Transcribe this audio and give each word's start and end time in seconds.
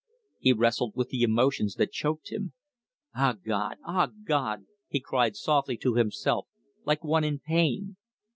He 0.39 0.51
wrestled 0.51 0.93
with 0.95 1.09
the 1.09 1.21
emotions 1.21 1.75
that 1.75 1.91
choked 1.91 2.31
him. 2.31 2.53
"Ah, 3.13 3.33
God! 3.33 3.77
Ah, 3.85 4.07
God!" 4.25 4.65
he 4.87 4.99
cried 4.99 5.35
softly 5.35 5.77
to 5.77 5.93
himself 5.93 6.47
like 6.83 7.03
one 7.03 7.23
in 7.23 7.37
pain. 7.37 7.97